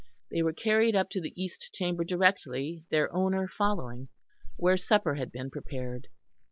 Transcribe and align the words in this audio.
They 0.31 0.41
were 0.41 0.51
carried 0.51 0.95
up 0.95 1.11
to 1.11 1.21
the 1.21 1.31
east 1.39 1.69
chamber 1.75 2.03
directly, 2.03 2.83
their 2.89 3.13
owner 3.13 3.47
following; 3.47 4.07
where 4.57 4.75
supper 4.75 5.13
had 5.13 5.31
been 5.31 5.51
prepared. 5.51 6.07